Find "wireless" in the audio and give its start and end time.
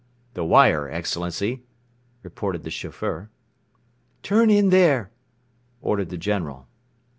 0.43-0.95